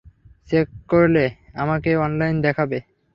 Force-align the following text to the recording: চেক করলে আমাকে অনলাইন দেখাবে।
চেক 0.49 0.67
করলে 0.87 1.25
আমাকে 1.55 1.89
অনলাইন 1.97 2.35
দেখাবে। 2.41 2.77